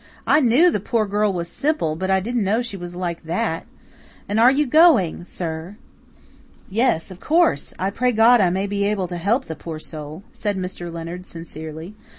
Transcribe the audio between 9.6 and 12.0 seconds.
soul," said Mr. Leonard sincerely.